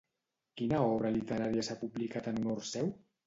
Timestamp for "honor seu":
2.43-2.93